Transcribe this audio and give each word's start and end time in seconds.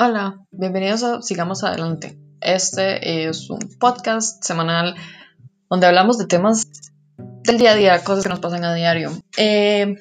Hola, 0.00 0.38
bienvenidos 0.52 1.02
a 1.02 1.22
Sigamos 1.22 1.64
Adelante. 1.64 2.16
Este 2.40 3.26
es 3.26 3.50
un 3.50 3.58
podcast 3.80 4.44
semanal 4.44 4.94
donde 5.68 5.88
hablamos 5.88 6.18
de 6.18 6.26
temas 6.26 6.68
del 7.42 7.58
día 7.58 7.72
a 7.72 7.74
día, 7.74 8.04
cosas 8.04 8.22
que 8.22 8.28
nos 8.28 8.38
pasan 8.38 8.62
a 8.62 8.74
diario. 8.74 9.10
Eh, 9.36 9.96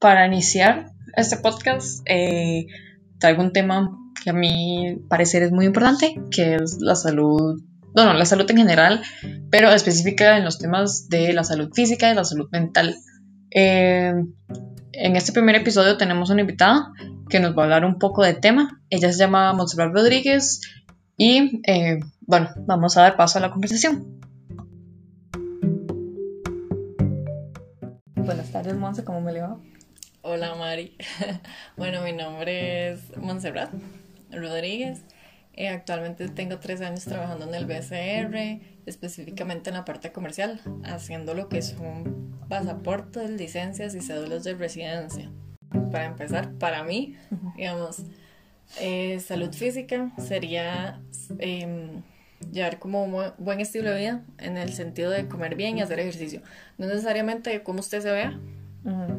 para 0.00 0.26
iniciar 0.26 0.92
este 1.18 1.36
podcast, 1.36 2.00
eh, 2.06 2.64
traigo 3.18 3.42
un 3.42 3.52
tema 3.52 3.94
que 4.24 4.30
a 4.30 4.32
mí 4.32 4.96
parecer 5.10 5.42
es 5.42 5.52
muy 5.52 5.66
importante, 5.66 6.18
que 6.30 6.54
es 6.54 6.78
la 6.80 6.94
salud, 6.94 7.62
bueno, 7.94 8.14
la 8.14 8.24
salud 8.24 8.50
en 8.50 8.56
general, 8.56 9.02
pero 9.50 9.70
específica 9.70 10.38
en 10.38 10.46
los 10.46 10.60
temas 10.60 11.10
de 11.10 11.34
la 11.34 11.44
salud 11.44 11.68
física 11.74 12.10
y 12.10 12.14
la 12.14 12.24
salud 12.24 12.48
mental. 12.52 12.96
Eh, 13.50 14.14
en 14.92 15.16
este 15.16 15.32
primer 15.32 15.56
episodio 15.56 15.98
tenemos 15.98 16.30
una 16.30 16.40
invitada 16.40 16.90
que 17.32 17.40
nos 17.40 17.56
va 17.56 17.62
a 17.62 17.64
hablar 17.64 17.86
un 17.86 17.98
poco 17.98 18.22
de 18.22 18.34
tema. 18.34 18.82
Ella 18.90 19.10
se 19.10 19.18
llama 19.18 19.54
Montserrat 19.54 19.90
Rodríguez 19.90 20.60
y 21.16 21.62
eh, 21.66 21.98
bueno, 22.20 22.50
vamos 22.66 22.98
a 22.98 23.02
dar 23.02 23.16
paso 23.16 23.38
a 23.38 23.40
la 23.40 23.50
conversación. 23.50 24.20
Buenas 28.14 28.52
tardes, 28.52 28.76
Monse, 28.76 29.02
¿cómo 29.02 29.22
me 29.22 29.32
le 29.32 29.40
va? 29.40 29.58
Hola, 30.20 30.54
Mari. 30.56 30.94
bueno, 31.78 32.02
mi 32.02 32.12
nombre 32.12 32.90
es 32.90 33.16
Montserrat 33.16 33.72
Rodríguez. 34.30 35.00
Eh, 35.54 35.70
actualmente 35.70 36.28
tengo 36.28 36.58
tres 36.58 36.82
años 36.82 37.04
trabajando 37.04 37.48
en 37.48 37.54
el 37.54 37.64
BCR, 37.64 38.60
específicamente 38.84 39.70
en 39.70 39.76
la 39.76 39.86
parte 39.86 40.12
comercial, 40.12 40.60
haciendo 40.84 41.32
lo 41.32 41.48
que 41.48 41.62
son 41.62 42.36
pasaportes, 42.50 43.30
licencias 43.30 43.94
y 43.94 44.02
cédulas 44.02 44.44
de 44.44 44.52
residencia. 44.52 45.30
Para 45.92 46.06
empezar, 46.06 46.50
para 46.52 46.82
mí, 46.82 47.16
digamos, 47.56 48.02
eh, 48.80 49.20
salud 49.20 49.52
física 49.52 50.10
sería 50.18 51.00
em, 51.38 52.02
llevar 52.50 52.78
como 52.78 53.04
un 53.04 53.32
buen 53.38 53.60
estilo 53.60 53.90
de 53.90 54.00
vida 54.00 54.22
en 54.38 54.56
el 54.56 54.72
sentido 54.72 55.10
de 55.10 55.28
comer 55.28 55.54
bien 55.54 55.78
y 55.78 55.82
hacer 55.82 56.00
ejercicio. 56.00 56.40
No 56.78 56.86
necesariamente 56.86 57.62
como 57.62 57.80
usted 57.80 58.00
se 58.00 58.10
vea, 58.10 58.38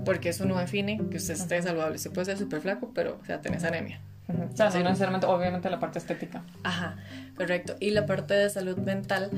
porque 0.03 0.29
eso 0.29 0.45
no 0.45 0.57
define 0.57 0.99
que 1.09 1.17
usted 1.17 1.35
esté 1.35 1.61
saludable. 1.61 1.97
Se 1.97 2.09
puede 2.09 2.25
ser 2.25 2.37
súper 2.37 2.61
flaco, 2.61 2.91
pero, 2.93 3.19
o 3.21 3.25
sea, 3.25 3.41
tenés 3.41 3.63
anemia. 3.63 4.01
O 4.27 4.55
sea, 4.55 4.69
no 4.69 4.83
necesariamente, 4.83 5.27
obviamente, 5.27 5.69
la 5.69 5.79
parte 5.79 5.99
estética. 5.99 6.43
Ajá, 6.63 6.97
correcto. 7.35 7.75
Y 7.79 7.91
la 7.91 8.05
parte 8.05 8.33
de 8.33 8.49
salud 8.49 8.77
mental 8.77 9.29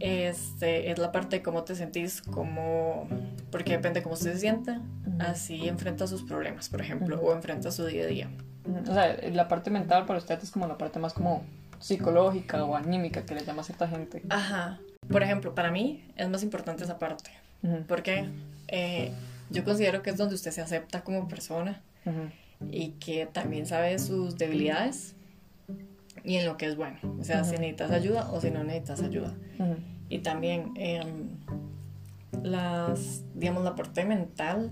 este, 0.00 0.90
es 0.90 0.98
la 0.98 1.12
parte 1.12 1.36
de 1.36 1.42
cómo 1.42 1.64
te 1.64 1.74
sentís, 1.74 2.22
cómo, 2.22 3.08
porque 3.50 3.72
depende 3.72 4.00
de 4.00 4.04
cómo 4.04 4.14
usted 4.14 4.32
se 4.32 4.40
sienta, 4.40 4.80
así 5.18 5.68
enfrenta 5.68 6.06
sus 6.06 6.22
problemas, 6.22 6.68
por 6.68 6.80
ejemplo, 6.80 7.20
o 7.20 7.32
enfrenta 7.32 7.70
su 7.70 7.86
día 7.86 8.04
a 8.04 8.06
día. 8.06 8.30
O 8.88 8.92
sea, 8.92 9.16
la 9.32 9.48
parte 9.48 9.70
mental 9.70 10.06
para 10.06 10.18
usted 10.18 10.38
es 10.42 10.50
como 10.50 10.66
la 10.66 10.78
parte 10.78 10.98
más 10.98 11.12
como 11.12 11.44
psicológica 11.80 12.64
o 12.64 12.76
anímica 12.76 13.26
que 13.26 13.34
le 13.34 13.44
llama 13.44 13.62
a 13.62 13.64
cierta 13.64 13.88
gente. 13.88 14.22
Ajá. 14.28 14.78
Por 15.08 15.22
ejemplo, 15.22 15.54
para 15.54 15.70
mí 15.70 16.04
es 16.16 16.28
más 16.28 16.42
importante 16.42 16.84
esa 16.84 16.98
parte, 16.98 17.30
porque 17.88 18.28
eh, 18.68 19.12
yo 19.50 19.64
considero 19.64 20.02
que 20.02 20.10
es 20.10 20.16
donde 20.16 20.36
usted 20.36 20.52
se 20.52 20.60
acepta 20.60 21.02
como 21.02 21.28
persona 21.28 21.82
y 22.70 22.90
que 22.92 23.26
también 23.26 23.66
sabe 23.66 23.98
sus 23.98 24.38
debilidades 24.38 25.16
y 26.24 26.36
en 26.36 26.46
lo 26.46 26.56
que 26.56 26.66
es 26.66 26.76
bueno. 26.76 26.98
O 27.18 27.24
sea, 27.24 27.42
si 27.44 27.52
necesitas 27.52 27.90
ayuda 27.90 28.30
o 28.30 28.40
si 28.40 28.50
no 28.50 28.62
necesitas 28.62 29.02
ayuda. 29.02 29.34
Y 30.08 30.18
también 30.18 30.72
em, 30.76 31.30
las, 32.42 33.24
digamos, 33.34 33.64
la 33.64 33.74
parte 33.74 34.04
mental 34.04 34.70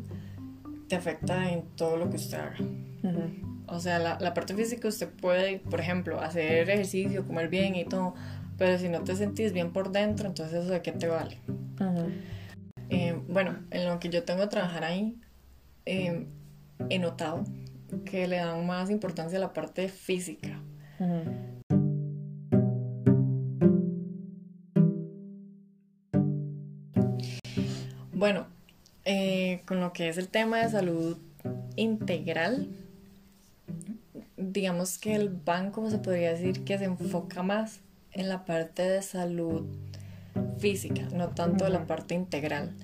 te 0.91 0.97
afecta 0.97 1.49
en 1.53 1.63
todo 1.77 1.97
lo 1.97 2.11
que 2.11 2.17
usted 2.17 2.39
haga. 2.39 2.57
O 3.69 3.79
sea, 3.79 4.01
la, 4.01 4.19
la, 4.19 4.35
parte 4.35 4.55
física 4.55 4.89
usted 4.89 5.09
puede, 5.09 5.61
por 5.61 5.79
ejemplo, 5.79 6.21
hacer 6.21 6.69
ejercicio, 6.69 7.25
comer 7.25 7.49
bien 7.49 7.77
y 7.77 7.85
todo, 7.85 8.15
pero 8.59 8.77
si 8.77 8.89
no 8.89 9.05
te 9.05 9.15
sentís 9.15 9.53
bien 9.53 9.73
por 9.73 9.93
dentro, 9.93 10.27
entonces 10.27 10.65
eso 10.65 10.73
de 10.73 10.83
qué 10.83 10.91
te 10.91 11.07
vale. 11.07 11.39
Em, 12.89 13.25
bueno, 13.29 13.57
en 13.71 13.87
lo 13.87 14.01
que 14.01 14.09
yo 14.09 14.25
tengo 14.25 14.41
que 14.41 14.49
trabajar 14.49 14.83
ahí, 14.83 15.17
em, 15.85 16.27
he 16.89 16.99
notado 16.99 17.45
que 18.05 18.27
le 18.27 18.39
dan 18.39 18.67
más 18.67 18.91
importancia 18.91 19.39
a 19.39 19.41
la 19.41 19.53
parte 19.53 19.89
física. 19.89 20.61
Bueno, 28.13 28.49
eh, 29.05 29.63
con 29.67 29.81
lo 29.81 29.93
que 29.93 30.09
es 30.09 30.19
el 30.19 30.29
tema 30.29 30.59
de 30.59 30.71
salud 30.71 31.17
integral, 31.77 32.69
digamos 34.37 34.99
que 34.99 35.15
el 35.15 35.29
banco 35.29 35.91
se 35.91 35.99
podría 35.99 36.33
decir 36.33 36.65
que 36.65 36.79
se 36.79 36.85
enfoca 36.85 37.43
más 37.43 37.81
en 38.13 38.29
la 38.29 38.45
parte 38.45 38.83
de 38.83 39.03
salud 39.03 39.67
física, 40.59 41.03
no 41.13 41.29
tanto 41.29 41.67
en 41.67 41.73
la 41.73 41.87
parte 41.87 42.15
integral 42.15 42.75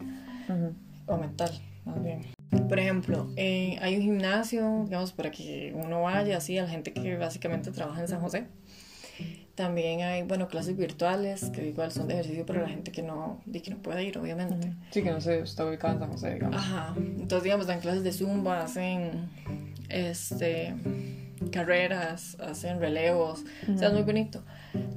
o 1.07 1.17
mental, 1.17 1.51
más 1.85 2.03
bien. 2.03 2.23
Por 2.69 2.79
ejemplo, 2.79 3.29
eh, 3.37 3.79
hay 3.81 3.97
un 3.97 4.03
gimnasio, 4.03 4.85
digamos, 4.85 5.13
para 5.13 5.31
que 5.31 5.73
uno 5.75 6.03
vaya 6.03 6.37
así, 6.39 6.59
a 6.59 6.63
la 6.63 6.69
gente 6.69 6.93
que 6.93 7.17
básicamente 7.17 7.71
trabaja 7.71 8.01
en 8.01 8.09
San 8.09 8.21
José. 8.21 8.47
También 9.57 10.03
hay, 10.03 10.23
bueno, 10.23 10.49
clases 10.49 10.77
virtuales, 10.77 11.49
que 11.49 11.67
igual 11.67 11.91
son 11.91 12.09
de 12.09 12.15
ejercicio 12.15 12.45
para 12.45 12.63
la 12.63 12.69
gente 12.69 12.93
que 12.93 13.03
no, 13.03 13.41
de 13.47 13.63
que 13.63 13.71
no 13.71 13.79
puede 13.79 14.05
ir, 14.05 14.19
obviamente. 14.19 14.75
Sí, 14.91 15.03
que 15.03 15.11
no 15.11 15.21
se 15.21 15.41
está 15.41 15.65
ubicada 15.65 15.95
en 15.95 16.01
San 16.01 16.13
José, 16.13 16.35
digamos. 16.35 16.57
Ajá. 16.59 16.95
Entonces, 16.97 17.43
digamos, 17.43 17.67
dan 17.67 17.81
clases 17.81 18.05
de 18.05 18.13
zumba, 18.13 18.63
hacen, 18.63 19.31
este, 19.89 20.75
carreras, 21.51 22.37
hacen 22.39 22.81
relevos. 22.81 23.45
O 23.75 23.79
sea, 23.79 23.89
es 23.89 23.95
muy 23.95 24.03
bonito. 24.03 24.45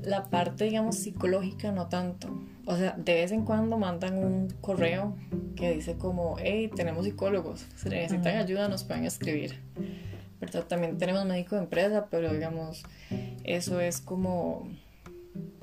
La 0.04 0.26
parte, 0.26 0.66
digamos, 0.66 0.98
psicológica 0.98 1.72
no 1.72 1.88
tanto. 1.88 2.28
O 2.66 2.76
sea, 2.76 2.96
de 2.98 3.14
vez 3.14 3.32
en 3.32 3.46
cuando 3.46 3.78
mandan 3.78 4.18
un 4.18 4.50
correo 4.62 5.16
que 5.56 5.72
dice 5.72 5.96
como, 5.96 6.36
hey, 6.38 6.70
tenemos 6.76 7.06
psicólogos, 7.06 7.66
si 7.76 7.90
necesitan 7.90 8.38
ayuda 8.38 8.68
nos 8.68 8.84
pueden 8.84 9.06
escribir. 9.06 9.60
¿Verdad? 10.40 10.66
También 10.68 10.98
tenemos 10.98 11.26
médico 11.26 11.56
de 11.56 11.64
empresa, 11.64 12.08
pero 12.10 12.32
digamos, 12.34 12.84
eso 13.44 13.80
es 13.80 14.00
como 14.00 14.70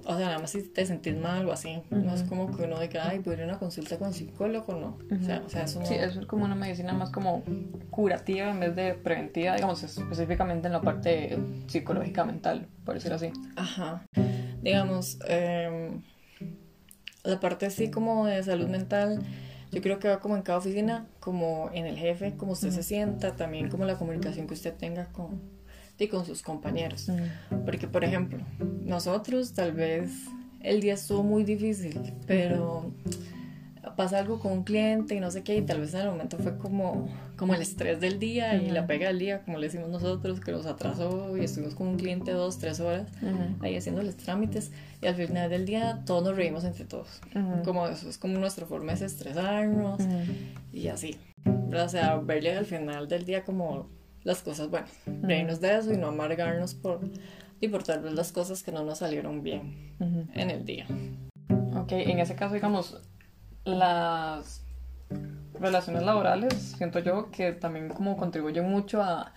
o 0.04 0.16
sea, 0.16 0.26
nada 0.26 0.38
más 0.38 0.50
si 0.50 0.62
te 0.62 0.86
sentís 0.86 1.16
mal 1.16 1.48
o 1.48 1.52
así. 1.52 1.82
No 1.90 2.14
es 2.14 2.22
como 2.22 2.56
que 2.56 2.62
uno 2.62 2.78
diga, 2.78 3.08
ay, 3.08 3.18
voy 3.18 3.34
a 3.34 3.36
ir 3.38 3.42
a 3.42 3.46
una 3.46 3.58
consulta 3.58 3.98
con 3.98 4.12
psicólogo, 4.12 4.74
no. 4.74 4.98
o, 5.14 5.24
sea, 5.24 5.42
o 5.44 5.48
sea, 5.48 5.64
eso 5.64 5.80
no... 5.80 5.86
Sí, 5.86 5.94
eso 5.94 6.20
es 6.20 6.26
como 6.26 6.44
una 6.44 6.54
medicina 6.54 6.92
más 6.92 7.10
como 7.10 7.42
curativa 7.90 8.50
en 8.50 8.60
vez 8.60 8.76
de 8.76 8.94
preventiva, 8.94 9.56
digamos, 9.56 9.82
específicamente 9.82 10.68
en 10.68 10.72
la 10.72 10.80
parte 10.80 11.36
psicológica 11.66 12.24
mental, 12.24 12.68
por 12.84 12.94
decirlo 12.94 13.16
así. 13.16 13.32
Ajá. 13.56 14.06
Digamos, 14.62 15.18
em, 15.26 16.02
la 17.24 17.40
parte 17.40 17.66
así 17.66 17.90
como 17.90 18.26
de 18.26 18.42
salud 18.44 18.68
mental, 18.68 19.24
yo 19.72 19.82
creo 19.82 19.98
que 19.98 20.08
va 20.08 20.20
como 20.20 20.36
en 20.36 20.42
cada 20.42 20.58
oficina, 20.58 21.06
como 21.20 21.70
en 21.72 21.86
el 21.86 21.96
jefe, 21.96 22.34
como 22.36 22.52
usted 22.52 22.70
se 22.70 22.82
sienta, 22.82 23.36
también 23.36 23.68
como 23.68 23.84
la 23.84 23.96
comunicación 23.96 24.46
que 24.46 24.54
usted 24.54 24.74
tenga 24.74 25.06
con 25.12 25.40
y 25.98 26.08
con 26.08 26.26
sus 26.26 26.42
compañeros. 26.42 27.10
Porque, 27.64 27.88
por 27.88 28.04
ejemplo, 28.04 28.38
nosotros 28.82 29.52
tal 29.54 29.72
vez 29.72 30.10
el 30.60 30.80
día 30.80 30.94
estuvo 30.94 31.22
muy 31.22 31.44
difícil, 31.44 32.12
pero 32.26 32.92
pasa 33.96 34.18
algo 34.18 34.38
con 34.38 34.52
un 34.52 34.62
cliente 34.62 35.14
y 35.14 35.20
no 35.20 35.30
sé 35.30 35.42
qué, 35.42 35.56
y 35.56 35.62
tal 35.62 35.80
vez 35.80 35.94
en 35.94 36.02
el 36.02 36.10
momento 36.10 36.38
fue 36.38 36.56
como, 36.58 37.08
como 37.36 37.54
el 37.54 37.62
estrés 37.62 38.00
del 38.00 38.18
día 38.18 38.54
y 38.54 38.70
la 38.70 38.86
pega 38.86 39.08
del 39.08 39.18
día, 39.18 39.42
como 39.42 39.58
le 39.58 39.66
decimos 39.66 39.88
nosotros, 39.88 40.40
que 40.40 40.52
nos 40.52 40.66
atrasó 40.66 41.36
y 41.36 41.44
estuvimos 41.44 41.74
con 41.74 41.88
un 41.88 41.96
cliente 41.96 42.32
dos, 42.32 42.58
tres 42.58 42.80
horas 42.80 43.08
ahí 43.60 43.76
haciéndoles 43.76 44.16
trámites, 44.16 44.70
y 45.02 45.06
al 45.06 45.14
final 45.14 45.50
del 45.50 45.66
día 45.66 46.02
todos 46.06 46.22
nos 46.22 46.36
reímos 46.36 46.64
entre 46.64 46.84
todos. 46.84 47.20
Como 47.64 47.88
eso 47.88 48.08
es 48.08 48.18
como 48.18 48.38
nuestra 48.38 48.66
forma 48.66 48.94
de 48.94 49.06
estresarnos 49.06 50.00
y 50.72 50.88
así. 50.88 51.16
O 51.44 51.88
sea, 51.88 52.16
verle 52.16 52.56
al 52.56 52.66
final 52.66 53.08
del 53.08 53.24
día 53.24 53.44
como 53.44 53.88
las 54.24 54.42
cosas 54.42 54.70
buenas, 54.70 54.90
reírnos 55.22 55.60
de 55.60 55.78
eso 55.78 55.92
y 55.92 55.96
no 55.96 56.08
amargarnos 56.08 56.74
por, 56.74 57.00
y 57.60 57.68
por 57.68 57.82
tal 57.84 58.02
vez 58.02 58.12
las 58.12 58.32
cosas 58.32 58.62
que 58.62 58.72
no 58.72 58.84
nos 58.84 58.98
salieron 58.98 59.42
bien 59.42 59.94
en 60.34 60.50
el 60.50 60.64
día. 60.64 60.86
Ok, 61.76 61.92
en 61.92 62.18
ese 62.18 62.34
caso, 62.34 62.54
digamos, 62.54 63.00
las 63.66 64.62
relaciones 65.60 66.02
laborales, 66.02 66.54
siento 66.54 67.00
yo 67.00 67.30
que 67.30 67.52
también 67.52 67.88
como 67.88 68.16
contribuyen 68.16 68.70
mucho 68.70 69.02
a, 69.02 69.32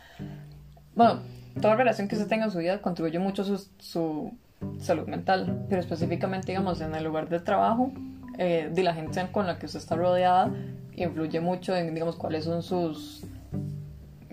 bueno, 0.96 1.22
toda 1.62 1.76
relación 1.76 2.08
que 2.08 2.16
se 2.16 2.26
tenga 2.26 2.46
en 2.46 2.52
su 2.52 2.60
vida 2.60 2.82
contribuye 2.82 3.20
mucho 3.20 3.42
a 3.42 3.46
su, 3.46 3.68
su 3.80 4.34
salud 4.80 5.08
mental, 5.08 5.66
pero 5.70 5.82
específicamente, 5.82 6.52
digamos, 6.52 6.80
en 6.82 6.96
el 6.96 7.04
lugar 7.04 7.30
de 7.30 7.40
trabajo, 7.40 7.92
eh, 8.38 8.70
de 8.72 8.84
la 8.84 8.94
gente 8.94 9.26
con 9.32 9.48
la 9.48 9.58
que 9.58 9.66
usted 9.66 9.80
está 9.80 9.96
rodeada, 9.96 10.52
influye 10.96 11.40
mucho 11.40 11.76
en, 11.76 11.94
digamos, 11.94 12.16
cuáles 12.16 12.46
son 12.46 12.64
sus 12.64 13.26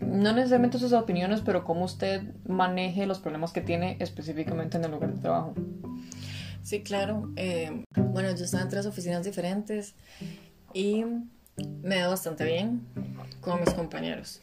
no 0.01 0.33
necesariamente 0.33 0.79
sus 0.79 0.93
opiniones, 0.93 1.41
pero 1.41 1.65
cómo 1.65 1.85
usted 1.85 2.23
maneje 2.47 3.07
los 3.07 3.19
problemas 3.19 3.53
que 3.53 3.61
tiene 3.61 3.97
específicamente 3.99 4.77
en 4.77 4.85
el 4.85 4.91
lugar 4.93 5.15
de 5.15 5.21
trabajo. 5.21 5.55
Sí, 6.63 6.83
claro. 6.83 7.31
Eh, 7.37 7.85
bueno, 8.17 8.35
yo 8.35 8.47
estaba 8.47 8.63
en 8.63 8.71
tres 8.71 8.87
oficinas 8.87 9.23
diferentes 9.27 9.95
y 10.73 11.05
me 11.83 11.97
da 11.97 12.09
bastante 12.09 12.47
bien 12.47 12.81
con 13.43 13.61
mis 13.61 13.75
compañeros. 13.75 14.41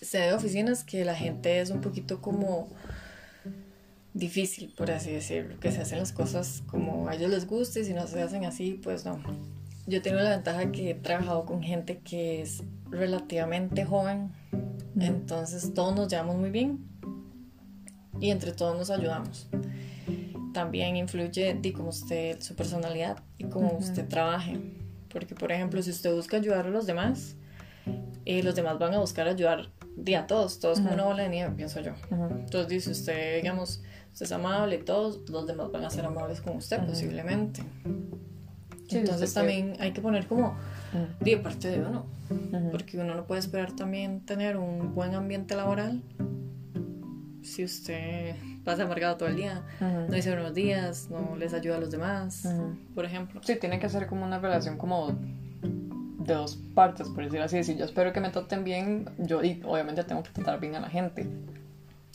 se 0.00 0.18
ve 0.18 0.32
oficinas 0.32 0.82
que 0.82 1.04
la 1.04 1.14
gente 1.14 1.60
es 1.60 1.70
un 1.70 1.80
poquito 1.80 2.20
como 2.20 2.66
difícil, 4.14 4.74
por 4.76 4.90
así 4.90 5.12
decirlo, 5.12 5.60
que 5.60 5.70
se 5.70 5.80
hacen 5.80 6.00
las 6.00 6.10
cosas 6.10 6.64
como 6.66 7.08
a 7.08 7.14
ellos 7.14 7.30
les 7.30 7.46
guste 7.46 7.82
y 7.82 7.84
si 7.84 7.94
no 7.94 8.08
se 8.08 8.20
hacen 8.20 8.44
así, 8.44 8.80
pues 8.82 9.04
no. 9.04 9.22
Yo 9.86 10.02
tengo 10.02 10.18
la 10.18 10.30
ventaja 10.30 10.72
que 10.72 10.90
he 10.90 10.94
trabajado 10.94 11.44
con 11.44 11.62
gente 11.62 11.98
que 11.98 12.42
es 12.42 12.64
relativamente 12.90 13.84
joven, 13.84 14.32
entonces 14.98 15.72
todos 15.72 15.94
nos 15.94 16.08
llevamos 16.08 16.34
muy 16.34 16.50
bien 16.50 16.80
y 18.18 18.30
entre 18.30 18.50
todos 18.50 18.76
nos 18.76 18.90
ayudamos. 18.90 19.48
También 20.52 20.96
influye 20.96 21.54
de 21.54 21.72
cómo 21.72 21.90
usted, 21.90 22.40
su 22.40 22.54
personalidad 22.56 23.22
y 23.38 23.44
cómo 23.44 23.76
usted 23.78 24.08
trabaje. 24.08 24.58
Porque, 25.08 25.34
por 25.34 25.52
ejemplo, 25.52 25.82
si 25.82 25.90
usted 25.90 26.14
busca 26.14 26.36
ayudar 26.36 26.66
a 26.66 26.70
los 26.70 26.86
demás, 26.86 27.36
y 28.24 28.42
los 28.42 28.54
demás 28.54 28.78
van 28.78 28.94
a 28.94 28.98
buscar 28.98 29.26
ayudar 29.28 29.70
a 30.16 30.26
todos, 30.26 30.60
todos 30.60 30.80
como 30.80 30.94
una 30.94 31.04
bola 31.04 31.24
de 31.24 31.28
nieve, 31.28 31.52
pienso 31.56 31.80
yo. 31.80 31.92
Entonces, 32.10 32.68
dice 32.68 32.90
usted, 32.90 33.36
digamos, 33.36 33.82
usted 34.12 34.26
es 34.26 34.32
amable 34.32 34.78
todos, 34.78 35.28
los 35.28 35.46
demás 35.46 35.70
van 35.72 35.84
a 35.84 35.90
ser 35.90 36.04
amables 36.04 36.40
con 36.40 36.56
usted, 36.56 36.84
posiblemente. 36.86 37.62
Entonces, 38.90 39.32
también 39.34 39.76
hay 39.78 39.92
que 39.92 40.00
poner 40.00 40.26
como 40.26 40.56
de 41.20 41.36
parte 41.36 41.68
de 41.68 41.80
uno, 41.80 42.06
porque 42.70 42.98
uno 42.98 43.14
no 43.14 43.26
puede 43.26 43.40
esperar 43.40 43.72
también 43.72 44.24
tener 44.24 44.56
un 44.56 44.94
buen 44.94 45.14
ambiente 45.14 45.54
laboral 45.54 46.02
si 47.42 47.64
usted 47.64 48.36
pasa 48.64 48.84
amargado 48.84 49.16
todo 49.16 49.28
el 49.28 49.36
día, 49.36 49.62
no 49.80 50.14
dice 50.14 50.30
buenos 50.30 50.54
días, 50.54 51.08
no 51.10 51.36
les 51.36 51.54
ayuda 51.54 51.76
a 51.76 51.80
los 51.80 51.90
demás, 51.90 52.48
por 52.94 53.04
ejemplo. 53.04 53.40
Sí, 53.42 53.56
tiene 53.56 53.78
que 53.78 53.88
ser 53.88 54.06
como 54.06 54.24
una 54.24 54.38
relación 54.38 54.76
como 54.76 55.16
de 56.18 56.34
dos 56.34 56.56
partes, 56.74 57.08
por 57.08 57.24
decirlo 57.24 57.44
así. 57.44 57.64
Si 57.64 57.76
yo 57.76 57.84
espero 57.84 58.12
que 58.12 58.20
me 58.20 58.30
traten 58.30 58.64
bien, 58.64 59.08
yo 59.18 59.42
y 59.42 59.62
obviamente 59.64 60.04
tengo 60.04 60.22
que 60.22 60.30
tratar 60.30 60.60
bien 60.60 60.74
a 60.76 60.80
la 60.80 60.88
gente. 60.88 61.28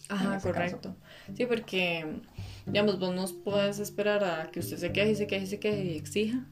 Ajá, 0.10 0.40
correcto. 0.40 0.96
Sí, 1.36 1.46
porque, 1.46 2.22
digamos, 2.66 3.00
vos 3.00 3.14
no 3.14 3.26
puedes 3.44 3.80
esperar 3.80 4.24
a 4.24 4.52
que 4.52 4.60
usted 4.60 4.78
se 4.78 4.92
queje 4.92 5.12
y 5.12 5.16
se 5.16 5.28
queje 5.28 5.44
y 5.44 5.48
se 5.48 5.60
queje 5.60 5.86
y 5.86 5.98
exija. 5.98 6.46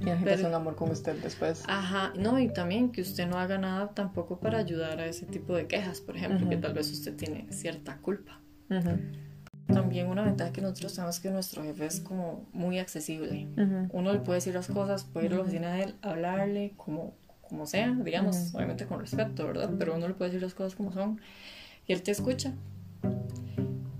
Y 0.00 0.04
la 0.04 0.16
gente 0.18 0.46
un 0.46 0.54
amor 0.54 0.74
con 0.74 0.90
usted 0.90 1.16
después. 1.22 1.62
Ajá, 1.68 2.12
no, 2.16 2.38
y 2.38 2.48
también 2.48 2.90
que 2.90 3.02
usted 3.02 3.26
no 3.26 3.38
haga 3.38 3.58
nada 3.58 3.90
tampoco 3.94 4.40
para 4.40 4.58
ayudar 4.58 5.00
a 5.00 5.06
ese 5.06 5.26
tipo 5.26 5.54
de 5.54 5.66
quejas, 5.66 6.00
por 6.00 6.16
ejemplo, 6.16 6.48
que 6.48 6.56
tal 6.56 6.74
vez 6.74 6.90
usted 6.90 7.14
tiene 7.14 7.46
cierta 7.50 7.98
culpa. 7.98 8.40
También 9.66 10.08
una 10.08 10.22
ventaja 10.24 10.52
que 10.52 10.60
nosotros 10.60 10.94
tenemos 10.94 11.16
es 11.16 11.22
que 11.22 11.30
nuestro 11.30 11.62
jefe 11.62 11.86
es 11.86 12.00
como 12.00 12.46
muy 12.52 12.78
accesible. 12.78 13.48
Uno 13.90 14.12
le 14.12 14.18
puede 14.20 14.38
decir 14.38 14.54
las 14.54 14.68
cosas, 14.68 15.04
puede 15.04 15.26
ir 15.26 15.32
a 15.32 15.36
la 15.36 15.42
oficina 15.42 15.72
de 15.72 15.84
él, 15.84 15.94
hablarle 16.02 16.74
como, 16.76 17.14
como 17.48 17.66
sea, 17.66 17.92
digamos, 17.92 18.54
obviamente 18.54 18.86
con 18.86 19.00
respeto, 19.00 19.46
¿verdad? 19.46 19.70
Pero 19.78 19.94
uno 19.94 20.08
le 20.08 20.14
puede 20.14 20.30
decir 20.30 20.42
las 20.42 20.54
cosas 20.54 20.74
como 20.74 20.92
son 20.92 21.20
y 21.86 21.92
él 21.92 22.02
te 22.02 22.10
escucha. 22.10 22.52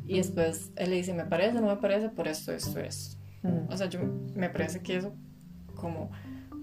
Y 0.06 0.19
después 0.19 0.71
él 0.77 0.91
le 0.91 0.97
dice, 0.97 1.15
me 1.15 1.25
parece, 1.25 1.61
no 1.61 1.67
me 1.67 1.77
parece, 1.77 2.09
por 2.09 2.29
esto, 2.29 2.53
esto, 2.53 2.81
es. 2.81 3.19
O 3.69 3.77
sea, 3.77 3.89
yo, 3.89 4.01
me 4.35 4.49
parece 4.49 4.81
que 4.81 4.97
eso 4.97 5.15
como 5.75 6.11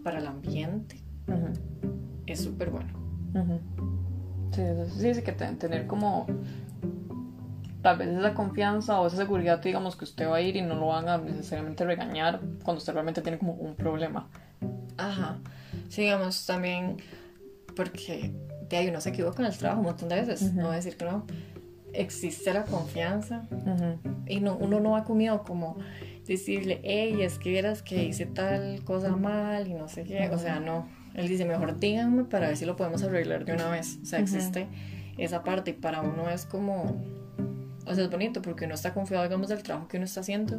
para 0.04 0.20
el 0.20 0.28
ambiente 0.28 1.04
es 2.26 2.42
súper 2.42 2.72
bueno. 2.72 2.94
Sí, 4.52 4.62
sí, 4.98 5.14
sí, 5.14 5.22
que 5.22 5.32
tener 5.32 5.88
como 5.88 6.28
tal 7.82 7.98
vez 7.98 8.10
esa 8.10 8.34
confianza 8.34 9.00
o 9.00 9.08
esa 9.08 9.18
seguridad, 9.18 9.62
digamos, 9.62 9.96
que 9.96 10.06
usted 10.06 10.28
va 10.28 10.38
a 10.38 10.42
ir 10.42 10.56
y 10.56 10.62
no 10.62 10.76
lo 10.76 10.88
van 10.88 11.10
a 11.10 11.18
necesariamente 11.18 11.86
regañar 11.86 12.42
cuando 12.64 12.80
usted 12.80 12.94
realmente 12.94 13.22
tiene 13.22 13.38
como 13.38 13.54
un 13.54 13.76
problema. 13.76 14.30
Ajá. 14.98 15.40
Sí, 15.90 16.04
digamos, 16.04 16.46
también 16.46 16.98
porque 17.76 18.34
de 18.70 18.78
ahí 18.78 18.90
uno 18.90 19.02
se 19.02 19.10
equivoca 19.10 19.42
en 19.42 19.52
el 19.52 19.58
trabajo 19.58 19.82
un 19.82 19.88
montón 19.88 20.10
de 20.10 20.16
veces, 20.16 20.54
no 20.54 20.72
decir 20.72 20.98
que 20.98 21.06
no. 21.06 21.26
Existe 21.94 22.54
la 22.54 22.64
confianza 22.66 23.48
y 24.28 24.40
no, 24.40 24.56
uno 24.56 24.80
no 24.80 24.92
va 24.92 25.04
con 25.04 25.18
miedo 25.18 25.44
como 25.44 25.78
decirle, 26.26 26.80
hey, 26.84 27.18
es 27.22 27.38
que 27.38 27.50
vieras 27.50 27.82
que 27.82 28.06
hice 28.06 28.26
tal 28.26 28.84
cosa 28.84 29.16
mal 29.16 29.68
y 29.68 29.74
no 29.74 29.88
sé 29.88 30.04
qué, 30.04 30.30
o 30.30 30.38
sea, 30.38 30.60
no. 30.60 30.88
Él 31.14 31.28
dice, 31.28 31.44
mejor 31.44 31.78
díganme 31.80 32.24
para 32.24 32.48
ver 32.48 32.58
si 32.58 32.66
lo 32.66 32.78
podemos 32.78 33.04
arreglar 33.04 33.44
de 33.44 33.54
una 33.54 33.70
vez. 33.70 34.00
O 34.02 34.06
sea, 34.06 34.20
existe 34.20 34.68
esa 35.18 35.44
parte 35.44 35.72
y 35.72 35.74
para 35.74 36.02
uno 36.02 36.30
es 36.30 36.46
como 36.46 37.02
o 37.86 37.96
sea, 37.96 38.04
es 38.04 38.10
bonito 38.10 38.42
porque 38.42 38.66
uno 38.66 38.76
está 38.76 38.94
confiado, 38.94 39.24
digamos, 39.24 39.50
del 39.50 39.64
trabajo 39.64 39.88
que 39.88 39.98
uno 39.98 40.06
está 40.06 40.22
haciendo. 40.22 40.58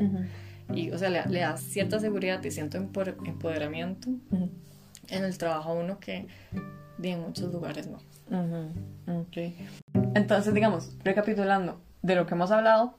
Y, 0.73 0.90
o 0.90 0.99
sea, 0.99 1.11
le, 1.11 1.25
le, 1.26 1.40
da 1.40 1.56
cierta 1.56 2.00
seguridad 2.00 2.43
y 2.43 2.50
cierto 2.50 2.79
empoderamiento 2.79 4.08
en 5.08 5.25
el 5.25 5.38
trabajo 5.38 5.70
a 5.70 5.75
uno 5.75 5.99
que 5.99 6.26
en 7.02 7.20
muchos 7.20 7.52
lugares 7.52 7.88
no. 7.88 7.98
Entonces, 10.14 10.54
digamos, 10.54 10.96
recapitulando 11.04 11.80
de 12.02 12.14
lo 12.14 12.26
que 12.26 12.34
hemos 12.34 12.50
hablado, 12.50 12.94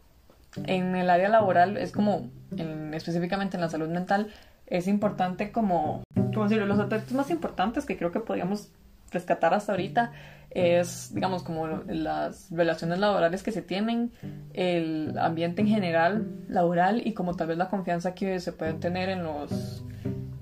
en 0.66 0.96
el 0.96 1.10
área 1.10 1.30
laboral 1.30 1.78
es 1.78 1.92
como, 1.92 2.30
en, 2.56 2.94
específicamente 2.94 3.58
en 3.58 3.62
la 3.62 3.70
salud 3.70 3.90
mental, 3.90 4.32
es 4.68 4.88
importante 4.88 5.52
como, 5.52 6.04
como 6.16 6.44
decirlo, 6.44 6.66
los 6.66 6.80
aspectos 6.80 7.14
más 7.14 7.30
importantes 7.30 7.86
que 7.86 7.98
creo 7.98 8.12
que 8.12 8.20
podríamos 8.20 8.72
rescatar 9.12 9.54
hasta 9.54 9.74
ahorita 9.74 10.12
es, 10.50 11.14
digamos, 11.14 11.44
como 11.44 11.68
las 11.68 12.50
relaciones 12.52 13.00
laborales 13.00 13.42
que 13.42 13.52
se 13.52 13.62
tienen, 13.62 14.12
el 14.54 15.18
ambiente 15.18 15.62
en 15.62 15.68
general 15.68 16.28
laboral 16.48 17.06
y 17.06 17.14
como 17.14 17.36
tal 17.36 17.48
vez 17.48 17.58
la 17.58 17.70
confianza 17.70 18.14
que 18.14 18.40
se 18.40 18.52
puede 18.52 18.74
tener 18.74 19.10
en 19.10 19.24
los, 19.24 19.84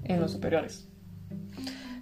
en 0.04 0.19
los 0.19 0.31
superiores. 0.31 0.91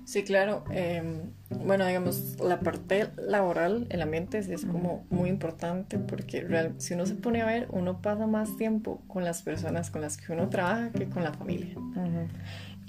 Sí, 0.09 0.23
claro. 0.23 0.63
Em, 0.71 1.33
bueno, 1.51 1.85
digamos, 1.85 2.37
la 2.39 2.61
parte 2.61 3.11
laboral, 3.15 3.85
el 3.91 4.01
ambiente 4.01 4.39
es 4.39 4.65
como 4.65 5.05
muy 5.11 5.29
importante 5.29 5.99
porque 5.99 6.41
real, 6.41 6.73
si 6.77 6.95
uno 6.95 7.05
se 7.05 7.13
pone 7.13 7.43
a 7.43 7.45
ver, 7.45 7.67
uno 7.69 8.01
pasa 8.01 8.25
más 8.25 8.57
tiempo 8.57 9.03
con 9.07 9.23
las 9.23 9.43
personas 9.43 9.91
con 9.91 10.01
las 10.01 10.17
que 10.17 10.33
uno 10.33 10.49
trabaja 10.49 10.89
que 10.93 11.07
con 11.07 11.23
la 11.23 11.31
familia. 11.31 11.75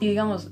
Y 0.01 0.09
digamos, 0.09 0.51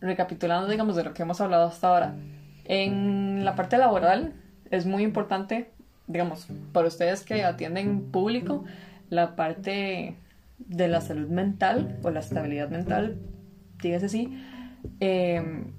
recapitulando, 0.00 0.66
digamos, 0.68 0.96
de 0.96 1.04
lo 1.04 1.14
que 1.14 1.22
hemos 1.22 1.40
hablado 1.40 1.68
hasta 1.68 1.86
ahora, 1.86 2.16
en 2.64 3.44
la 3.44 3.54
parte 3.54 3.78
laboral 3.78 4.32
es 4.72 4.86
muy 4.86 5.04
importante, 5.04 5.70
digamos, 6.08 6.48
para 6.72 6.88
ustedes 6.88 7.22
que 7.22 7.44
atienden 7.44 8.10
público, 8.10 8.64
la 9.10 9.36
parte 9.36 10.16
de 10.58 10.88
la 10.88 11.02
salud 11.02 11.28
mental 11.28 12.00
o 12.02 12.10
la 12.10 12.18
estabilidad 12.18 12.68
mental, 12.68 13.16
dígase 13.80 14.06
así. 14.06 14.42
Em, 14.98 15.78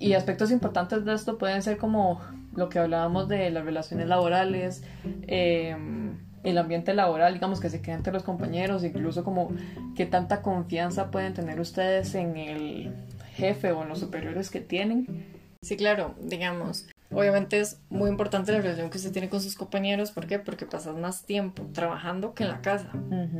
y 0.00 0.14
aspectos 0.14 0.50
importantes 0.50 1.04
de 1.04 1.14
esto 1.14 1.36
pueden 1.38 1.62
ser 1.62 1.76
como 1.76 2.20
lo 2.56 2.70
que 2.70 2.78
hablábamos 2.78 3.28
de 3.28 3.50
las 3.50 3.64
relaciones 3.64 4.08
laborales, 4.08 4.82
em, 5.26 6.18
el 6.42 6.56
ambiente 6.56 6.94
laboral, 6.94 7.34
digamos 7.34 7.60
que 7.60 7.68
se 7.68 7.82
quede 7.82 7.96
entre 7.96 8.12
los 8.12 8.22
compañeros, 8.22 8.82
incluso 8.82 9.22
como 9.22 9.50
qué 9.94 10.06
tanta 10.06 10.40
confianza 10.40 11.10
pueden 11.10 11.34
tener 11.34 11.60
ustedes 11.60 12.14
en 12.14 12.38
el 12.38 12.94
jefe 13.34 13.72
o 13.72 13.82
en 13.82 13.90
los 13.90 14.00
superiores 14.00 14.50
que 14.50 14.60
tienen. 14.60 15.26
Sí, 15.60 15.76
claro, 15.76 16.14
digamos. 16.22 16.88
Obviamente 17.12 17.60
es 17.60 17.78
muy 17.90 18.08
importante 18.08 18.52
la 18.52 18.62
relación 18.62 18.88
que 18.88 18.96
usted 18.96 19.12
tiene 19.12 19.28
con 19.28 19.42
sus 19.42 19.54
compañeros. 19.54 20.12
¿Por 20.12 20.26
qué? 20.26 20.38
Porque 20.38 20.64
pasas 20.64 20.96
más 20.96 21.24
tiempo 21.24 21.64
trabajando 21.74 22.32
que 22.34 22.44
en 22.44 22.48
la 22.48 22.62
casa. 22.62 22.90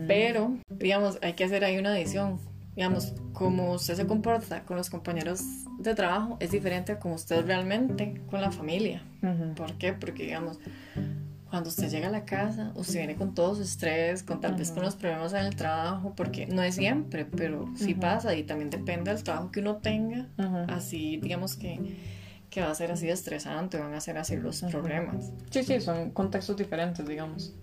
Pero, 0.06 0.58
digamos, 0.68 1.18
hay 1.22 1.32
que 1.32 1.44
hacer 1.44 1.64
ahí 1.64 1.78
una 1.78 1.92
adición. 1.92 2.38
Digamos, 2.80 3.12
como 3.34 3.74
usted 3.74 3.94
se 3.94 4.06
comporta 4.06 4.62
con 4.62 4.78
los 4.78 4.88
compañeros 4.88 5.42
de 5.78 5.94
trabajo 5.94 6.38
es 6.40 6.50
diferente 6.50 6.92
a 6.92 6.98
como 6.98 7.16
usted 7.16 7.44
realmente 7.44 8.22
con 8.30 8.40
la 8.40 8.50
familia. 8.50 9.02
¿Por 9.54 9.74
qué? 9.74 9.92
Porque, 9.92 10.22
digamos, 10.22 10.58
cuando 11.50 11.68
usted 11.68 11.90
llega 11.90 12.08
a 12.08 12.10
la 12.10 12.24
casa, 12.24 12.72
usted 12.74 13.00
viene 13.00 13.16
con 13.16 13.34
todo 13.34 13.54
su 13.54 13.60
estrés, 13.60 14.22
con 14.22 14.40
tal 14.40 14.54
vez 14.54 14.70
con 14.70 14.82
los 14.82 14.94
problemas 14.94 15.34
en 15.34 15.44
el 15.44 15.56
trabajo, 15.56 16.14
porque 16.16 16.46
no 16.46 16.62
es 16.62 16.76
siempre, 16.76 17.26
pero 17.26 17.70
sí 17.74 17.92
pasa 17.92 18.34
y 18.34 18.44
también 18.44 18.70
depende 18.70 19.12
del 19.12 19.22
trabajo 19.22 19.52
que 19.52 19.60
uno 19.60 19.76
tenga. 19.76 20.28
Así, 20.68 21.18
digamos 21.18 21.56
que, 21.56 21.98
que, 22.48 22.62
va 22.62 22.70
a 22.70 22.74
ser 22.74 22.92
así 22.92 23.04
de 23.04 23.12
estresante, 23.12 23.76
van 23.76 23.92
a 23.92 24.00
ser 24.00 24.16
así 24.16 24.38
los 24.38 24.62
problemas. 24.62 25.32
Sí, 25.50 25.64
sí, 25.64 25.82
son 25.82 26.12
contextos 26.12 26.56
diferentes, 26.56 27.06
digamos. 27.06 27.54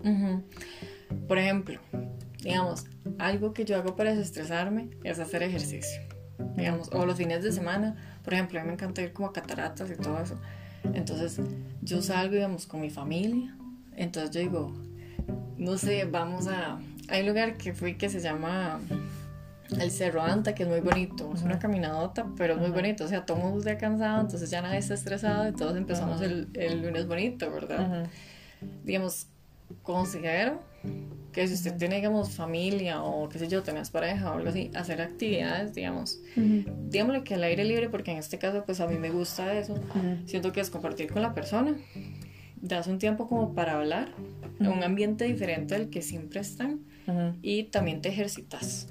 Por 1.26 1.38
ejemplo, 1.38 1.80
digamos, 2.48 2.86
algo 3.18 3.52
que 3.52 3.64
yo 3.64 3.76
hago 3.76 3.96
para 3.96 4.14
desestresarme 4.14 4.90
es 5.04 5.18
hacer 5.18 5.42
ejercicio. 5.42 6.00
Digamos, 6.56 6.90
o 6.92 7.04
los 7.06 7.16
fines 7.16 7.42
de 7.42 7.52
semana, 7.52 7.96
por 8.24 8.34
ejemplo, 8.34 8.58
a 8.58 8.62
mí 8.62 8.68
me 8.68 8.74
encanta 8.74 9.02
ir 9.02 9.12
como 9.12 9.28
a 9.28 9.32
cataratas 9.32 9.90
y 9.90 9.96
todo 9.96 10.20
eso. 10.20 10.36
Entonces, 10.94 11.40
yo 11.82 12.02
salgo, 12.02 12.34
digamos, 12.34 12.66
con 12.66 12.80
mi 12.80 12.90
familia 12.90 13.58
entonces 13.98 14.30
yo 14.30 14.40
digo, 14.40 14.72
no 15.56 15.76
sé, 15.76 16.04
vamos 16.04 16.46
a... 16.46 16.78
Hay 17.08 17.22
un 17.22 17.28
lugar 17.28 17.56
que 17.56 17.74
fui 17.74 17.96
que 17.96 18.08
se 18.08 18.20
llama 18.20 18.80
el 19.70 19.90
Cerro 19.90 20.22
Anta, 20.22 20.54
que 20.54 20.62
es 20.62 20.68
muy 20.68 20.80
bonito. 20.80 21.32
Es 21.34 21.42
una 21.42 21.58
caminadota, 21.58 22.26
pero 22.36 22.54
es 22.54 22.60
muy 22.60 22.70
bonito. 22.70 23.04
O 23.04 23.08
sea, 23.08 23.26
todo 23.26 23.38
el 23.38 23.42
mundo 23.42 23.58
está 23.58 23.76
cansado, 23.76 24.20
entonces 24.20 24.50
ya 24.50 24.62
nadie 24.62 24.78
está 24.78 24.94
estresado 24.94 25.48
y 25.48 25.52
todos 25.52 25.76
empezamos 25.76 26.22
el, 26.22 26.48
el, 26.54 26.82
lunes 26.82 27.08
bonito, 27.08 27.50
¿verdad? 27.50 28.08
Digamos, 28.84 29.26
considero 29.82 30.60
que 31.32 31.46
si 31.46 31.54
usted 31.54 31.76
tiene, 31.76 31.96
digamos, 31.96 32.30
familia 32.30 33.02
o 33.02 33.28
qué 33.28 33.38
sé 33.38 33.48
yo, 33.48 33.62
tenés 33.62 33.90
pareja 33.90 34.32
o 34.32 34.36
algo 34.36 34.48
así, 34.48 34.70
hacer 34.74 35.00
actividades, 35.00 35.74
digamos, 35.74 36.20
digámosle 36.36 37.22
que 37.22 37.34
al 37.34 37.44
aire 37.44 37.64
libre, 37.64 37.88
porque 37.88 38.10
en 38.10 38.18
este 38.18 38.38
caso, 38.38 38.64
pues 38.64 38.80
a 38.80 38.86
mí 38.86 38.96
me 38.96 39.10
gusta 39.10 39.58
eso. 39.58 39.74
Siento 40.26 40.52
que 40.52 40.60
es 40.60 40.70
compartir 40.70 41.12
con 41.12 41.22
la 41.22 41.34
persona 41.34 41.76
das 42.60 42.86
un 42.86 42.98
tiempo 42.98 43.28
como 43.28 43.54
para 43.54 43.76
hablar, 43.76 44.08
en 44.58 44.68
un 44.68 44.82
ambiente 44.82 45.24
diferente 45.24 45.74
al 45.74 45.90
que 45.90 46.02
siempre 46.02 46.40
están, 46.40 46.80
y 47.42 47.64
también 47.64 48.00
te 48.00 48.08
ejercitas. 48.08 48.88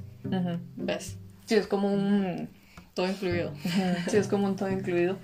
¿Ves? 0.76 1.18
Sí, 1.46 1.56
es 1.56 1.68
como 1.68 1.92
un 1.94 2.50
todo 2.94 3.08
incluido. 3.08 3.54
sí, 4.10 4.18
es 4.18 4.28
como 4.28 4.48
un 4.48 4.56
todo 4.56 4.70
incluido 4.72 5.18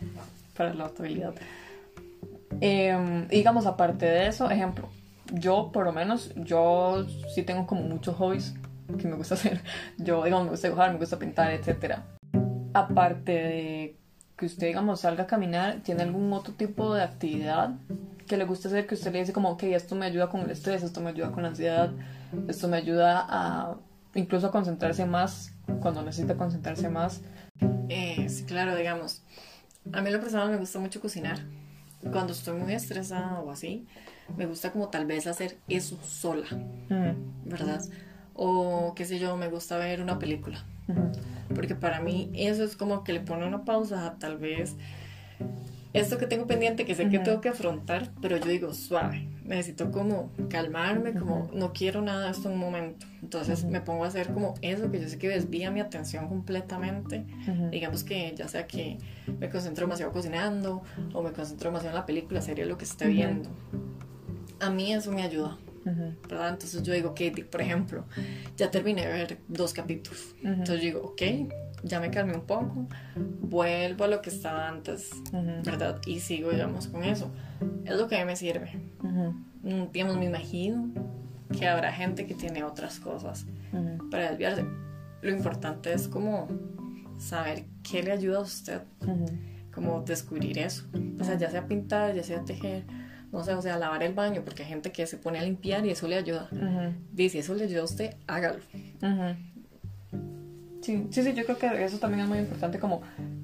para 0.56 0.74
la 0.74 0.86
estabilidad. 0.86 1.34
Em, 2.62 3.28
digamos, 3.28 3.66
aparte 3.66 4.06
de 4.06 4.28
eso, 4.28 4.50
ejemplo, 4.50 4.90
yo 5.32 5.72
por 5.72 5.86
lo 5.86 5.94
menos, 5.94 6.32
yo 6.36 7.06
sí 7.34 7.44
tengo 7.44 7.66
como 7.66 7.82
muchos 7.82 8.16
hobbies 8.16 8.54
que 8.98 9.08
me 9.08 9.16
gusta 9.16 9.34
hacer. 9.36 9.62
Yo, 9.98 10.24
digamos, 10.24 10.46
me 10.46 10.52
gusta 10.52 10.68
dibujar, 10.68 10.92
me 10.92 11.00
gusta 11.00 11.20
pintar, 11.20 11.52
etc. 11.52 12.00
Aparte 12.74 13.32
de 13.32 13.98
que 14.38 14.46
usted, 14.46 14.68
digamos, 14.68 15.02
salga 15.02 15.24
a 15.24 15.28
caminar, 15.28 15.82
¿tiene 15.84 16.04
algún 16.04 16.32
otro 16.34 16.54
tipo 16.54 16.94
de 16.94 17.04
actividad 17.04 17.72
que 18.28 18.38
le 18.38 18.46
gusta 18.46 18.68
hacer 18.68 18.88
que 18.88 18.96
usted 18.96 19.12
le 19.12 19.20
dice 19.20 19.34
como, 19.34 19.50
ok, 19.52 19.64
esto 19.64 19.96
me 19.96 20.06
ayuda 20.06 20.30
con 20.30 20.42
el 20.42 20.52
estrés, 20.52 20.84
esto 20.84 21.02
me 21.02 21.10
ayuda 21.10 21.32
con 21.32 21.44
la 21.44 21.50
ansiedad, 21.50 21.92
esto 22.48 22.68
me 22.68 22.78
ayuda 22.78 23.26
a 23.30 23.76
incluso 24.16 24.48
a 24.48 24.52
concentrarse 24.52 25.06
más 25.06 25.54
cuando 25.82 26.02
necesita 26.02 26.36
concentrarse 26.36 26.90
más? 26.90 27.22
Eh, 27.90 28.28
sí, 28.30 28.44
claro, 28.46 28.76
digamos. 28.76 29.22
A 29.92 30.02
mí 30.02 30.10
lo 30.12 30.20
personal 30.20 30.50
me 30.50 30.58
gusta 30.58 30.80
mucho 30.80 31.02
cocinar. 31.02 31.40
Cuando 32.12 32.34
estoy 32.34 32.60
muy 32.60 32.74
estresada 32.74 33.40
o 33.40 33.52
así, 33.52 33.88
me 34.38 34.46
gusta 34.46 34.72
como 34.72 34.90
tal 34.90 35.06
vez 35.06 35.28
hacer 35.28 35.58
eso 35.68 35.98
sola, 36.04 36.48
¿verdad? 37.46 37.82
O 38.34 38.94
qué 38.96 39.06
sé 39.06 39.20
yo, 39.20 39.38
me 39.38 39.48
gusta 39.48 39.78
ver 39.78 40.02
una 40.02 40.20
película. 40.20 40.64
Porque 41.54 41.76
para 41.76 42.02
mí 42.02 42.32
eso 42.34 42.64
es 42.64 42.76
como 42.76 43.04
que 43.04 43.14
le 43.14 43.20
pone 43.20 43.46
una 43.46 43.64
pausa 43.64 44.16
tal 44.20 44.38
vez 44.38 44.76
esto 45.94 46.18
que 46.18 46.26
tengo 46.26 46.48
pendiente, 46.48 46.86
que 46.86 46.96
sé 46.96 47.08
que 47.08 47.20
tengo 47.20 47.40
que 47.40 47.50
afrontar, 47.50 48.10
pero 48.20 48.38
yo 48.38 48.46
digo, 48.46 48.74
suave, 48.74 49.28
necesito 49.46 49.92
como 49.92 50.32
calmarme, 50.50 51.14
como 51.14 51.52
no 51.54 51.72
quiero 51.72 52.02
nada 52.02 52.26
de 52.26 52.32
esto 52.32 52.48
en 52.50 52.56
un 52.56 52.60
momento. 52.60 53.06
Entonces 53.22 53.64
me 53.66 53.80
pongo 53.80 54.04
a 54.04 54.08
hacer 54.08 54.34
como 54.34 54.56
eso, 54.62 54.90
que 54.90 55.00
yo 55.00 55.08
sé 55.08 55.20
que 55.20 55.30
desvía 55.30 55.70
mi 55.70 55.82
atención 55.82 56.28
completamente. 56.28 57.26
Digamos 57.70 58.04
que 58.04 58.34
ya 58.36 58.48
sea 58.48 58.66
que 58.66 58.98
me 59.40 59.50
concentro 59.50 59.86
demasiado 59.86 60.12
cocinando 60.12 60.82
o 61.14 61.22
me 61.22 61.32
concentro 61.32 61.70
demasiado 61.70 61.96
en 61.96 62.02
la 62.02 62.08
película, 62.08 62.42
sería 62.42 62.66
lo 62.66 62.78
que 62.78 62.86
esté 62.86 63.08
viendo. 63.08 63.50
A 64.64 64.70
mí 64.70 64.94
eso 64.94 65.12
me 65.12 65.24
ayuda. 65.24 65.58
¿verdad? 65.86 66.50
Entonces 66.50 66.82
yo 66.84 66.94
digo, 66.94 67.10
ok, 67.10 67.46
por 67.52 67.62
ejemplo, 67.62 68.06
ya 68.56 68.72
terminé 68.72 69.06
de 69.06 69.12
ver 69.12 69.38
dos 69.48 69.74
capítulos. 69.74 70.36
Entonces 70.42 70.78
yo 70.78 70.82
digo, 70.82 71.02
ok, 71.02 71.22
ya 71.84 72.00
me 72.00 72.10
calmé 72.10 72.36
un 72.36 72.46
poco, 72.46 72.88
vuelvo 73.42 74.06
a 74.06 74.08
lo 74.08 74.22
que 74.22 74.30
estaba 74.30 74.68
antes, 74.68 75.12
¿verdad? 75.66 76.00
Y 76.06 76.20
sigo, 76.20 76.52
digamos, 76.52 76.88
con 76.88 77.04
eso. 77.04 77.32
Es 77.86 77.98
lo 77.98 78.08
que 78.08 78.16
a 78.16 78.20
mí 78.20 78.26
me 78.26 78.36
sirve. 78.36 78.80
Mm, 79.64 79.92
digamos, 79.92 80.18
me 80.18 80.26
imagino 80.26 80.90
que 81.58 81.68
habrá 81.68 81.92
gente 81.92 82.26
que 82.26 82.34
tiene 82.34 82.64
otras 82.64 83.00
cosas 83.00 83.46
para 84.10 84.30
desviarse. 84.30 84.66
Lo 85.22 85.32
importante 85.32 85.94
es 85.94 86.08
como 86.08 86.48
saber 87.18 87.66
qué 87.90 88.04
le 88.04 88.12
ayuda 88.12 88.38
a 88.38 88.42
usted, 88.42 88.82
como 89.74 90.02
descubrir 90.02 90.58
eso. 90.58 90.86
O 91.20 91.24
sea, 91.24 91.38
ya 91.38 91.50
sea 91.50 91.68
pintar, 91.68 92.16
ya 92.16 92.24
sea 92.24 92.44
tejer, 92.44 92.86
no 93.34 93.44
sé, 93.44 93.54
o 93.56 93.62
sea, 93.62 93.78
lavar 93.78 94.04
el 94.04 94.14
baño, 94.14 94.44
porque 94.46 94.64
hay 94.64 94.70
gente 94.70 94.92
que 94.92 95.08
se 95.08 95.18
pone 95.18 95.40
a 95.40 95.42
limpiar 95.42 95.86
y 95.86 95.90
eso 95.90 96.08
le 96.08 96.16
ayuda. 96.16 96.48
Dice, 97.12 97.40
eso 97.40 97.56
le 97.56 97.66
ayuda 97.66 97.82
a 97.82 97.86
usted, 97.86 98.16
hágalo. 98.28 98.60
Sí, 100.82 101.08
sí, 101.10 101.24
sí, 101.24 101.34
yo 101.34 101.44
creo 101.44 101.58
que 101.58 101.84
eso 101.84 101.98
también 101.98 102.22
es 102.22 102.28
muy 102.30 102.38
importante 102.38 102.78
como 102.78 103.02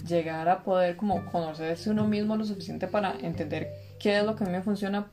llegar 0.08 0.48
a 0.48 0.64
poder 0.64 0.96
como 0.96 1.26
conocerse 1.26 1.90
uno 1.90 2.08
mismo 2.08 2.36
lo 2.36 2.46
suficiente 2.46 2.88
para 2.88 3.18
entender 3.20 3.70
qué 4.00 4.20
es 4.20 4.26
lo 4.26 4.36
que 4.36 4.44
a 4.44 4.48
mí 4.48 4.54
me 4.54 4.62
funciona 4.62 5.08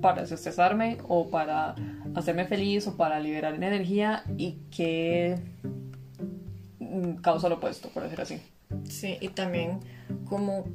para 0.00 0.22
desestresarme 0.22 0.98
o 1.08 1.28
para 1.30 1.74
hacerme 2.14 2.44
feliz 2.44 2.86
o 2.86 2.96
para 2.96 3.18
liberar 3.18 3.54
energía 3.54 4.22
y 4.36 4.58
qué 4.70 5.38
causa 7.22 7.48
lo 7.48 7.56
opuesto, 7.56 7.88
por 7.88 8.04
decir 8.04 8.20
así. 8.20 8.40
Sí, 8.88 9.16
y 9.20 9.28
también 9.28 9.80
como, 10.26 10.66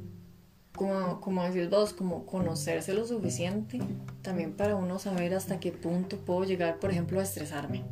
como, 0.80 1.20
como 1.20 1.44
decís 1.44 1.68
vos, 1.68 1.92
como 1.92 2.24
conocerse 2.24 2.94
lo 2.94 3.06
suficiente 3.06 3.78
también 4.22 4.54
para 4.54 4.76
uno 4.76 4.98
saber 4.98 5.34
hasta 5.34 5.60
qué 5.60 5.72
punto 5.72 6.16
puedo 6.16 6.44
llegar, 6.44 6.78
por 6.78 6.90
ejemplo, 6.90 7.20
a 7.20 7.22
estresarme. 7.22 7.82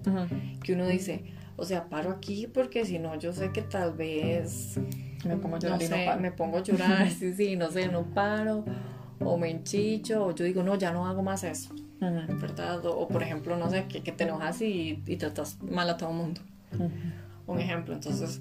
Que 0.63 0.73
uno 0.73 0.87
dice, 0.87 1.23
o 1.59 1.67
sea, 1.67 1.91
paro 1.91 2.09
aquí 2.09 2.47
porque 2.47 2.87
si 2.87 2.99
no, 2.99 3.15
yo 3.17 3.35
sé 3.35 3.53
que 3.53 3.61
tal 3.61 3.93
vez 3.93 4.81
me 5.27 5.37
pongo 5.37 5.57
a 5.57 5.59
llorar. 5.59 5.79
No 5.83 5.87
sé, 5.87 6.17
me 6.19 6.33
pongo 6.33 6.57
a 6.57 6.63
llorar, 6.63 7.11
sí, 7.19 7.35
sí, 7.35 7.57
no 7.57 7.71
sé, 7.71 7.89
no 7.89 8.05
paro, 8.05 8.65
o 9.21 9.37
me 9.37 9.51
enchicho, 9.51 10.25
o 10.25 10.35
yo 10.35 10.47
digo, 10.47 10.63
no, 10.63 10.77
ya 10.77 10.91
no 10.91 11.07
hago 11.07 11.23
más 11.23 11.45
eso, 11.45 11.75
¿verdad? 12.01 12.87
O, 12.87 13.07
por 13.07 13.23
ejemplo, 13.23 13.59
no 13.59 13.69
sé, 13.69 13.85
que, 13.85 14.01
te 14.01 14.25
enojas 14.25 14.63
y, 14.63 15.03
y, 15.07 15.17
tratas 15.17 15.63
mal 15.63 15.91
a 15.91 15.99
todo 15.99 16.09
el 16.09 16.17
mundo. 16.17 16.41
Un 17.47 17.61
ejemplo, 17.61 17.93
entonces 17.93 18.41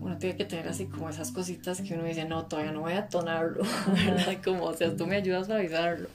uno 0.00 0.16
tiene 0.16 0.36
que 0.36 0.46
tener 0.46 0.66
así 0.66 0.86
como 0.86 1.10
esas 1.10 1.30
cositas 1.30 1.80
que 1.82 1.94
uno 1.94 2.04
dice, 2.04 2.24
no, 2.24 2.46
todavía 2.46 2.72
no 2.72 2.80
voy 2.80 2.94
a 2.94 3.08
tonarlo, 3.08 3.62
¿verdad? 4.06 4.38
Como, 4.44 4.64
o 4.64 4.74
sea, 4.74 4.96
tú 4.96 5.06
me 5.06 5.16
ayudas 5.16 5.50
a 5.50 5.56
avisarlo. 5.56 6.08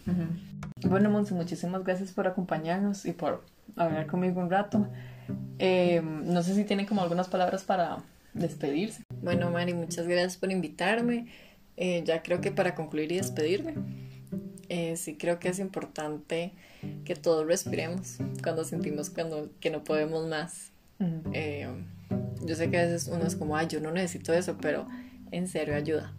Bueno, 0.82 1.10
Monse, 1.10 1.34
muchísimas 1.36 1.84
gracias 1.84 2.12
por 2.12 2.28
acompañarnos 2.28 3.06
y 3.06 3.12
por 3.12 3.44
hablar 3.76 4.08
conmigo 4.08 4.42
un 4.42 4.50
rato. 4.50 4.88
Eh, 5.60 6.02
no 6.04 6.42
sé 6.44 6.56
si 6.56 6.64
tienen 6.64 6.86
como 6.86 7.02
algunas 7.02 7.28
palabras 7.28 7.64
para 7.64 7.98
despedirse. 8.34 9.04
Bueno, 9.22 9.52
Mari, 9.52 9.74
muchas 9.74 10.08
gracias 10.08 10.38
por 10.38 10.52
invitarme. 10.52 11.28
Eh, 11.78 12.04
ya 12.06 12.24
creo 12.24 12.42
que 12.42 12.52
para 12.52 12.74
concluir 12.74 13.12
y 13.12 13.18
despedirme, 13.18 13.76
eh, 14.70 14.98
sí 14.98 15.16
creo 15.16 15.40
que 15.40 15.50
es 15.50 15.60
importante 15.60 16.54
que 17.04 17.16
todos 17.16 17.46
respiremos 17.46 18.18
cuando 18.42 18.64
sentimos 18.64 19.10
cuando, 19.10 19.50
que 19.60 19.70
no 19.70 19.84
podemos 19.84 20.28
más. 20.28 20.72
Yo 22.46 22.56
sé 22.56 22.70
que 22.70 22.78
a 22.78 22.84
veces 22.84 23.10
uno 23.12 23.26
es 23.26 23.36
como, 23.36 23.56
ay, 23.58 23.68
yo 23.68 23.80
no 23.80 23.92
necesito 23.92 24.34
eso, 24.34 24.58
pero 24.62 24.88
en 25.32 25.48
serio 25.48 25.76
ayuda. 25.76 26.16